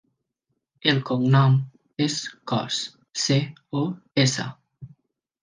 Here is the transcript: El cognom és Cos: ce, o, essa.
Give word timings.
El 0.91 1.01
cognom 1.09 1.57
és 2.07 2.15
Cos: 2.53 2.81
ce, 3.27 3.39
o, 3.83 3.85
essa. 4.27 4.49